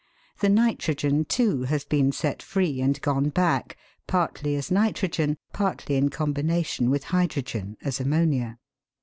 The 0.39 0.49
nitrogen, 0.49 1.25
too, 1.25 1.65
has 1.65 1.85
been 1.85 2.11
set 2.11 2.41
free 2.41 2.81
and 2.81 2.99
gone 3.01 3.29
back, 3.29 3.77
partly 4.07 4.55
as 4.55 4.71
nitrogen, 4.71 5.37
partly 5.53 5.93
in 5.95 6.09
combination 6.09 6.89
with 6.89 7.03
hydrogen 7.13 7.77
as 7.83 7.99
ammonia. 7.99 8.57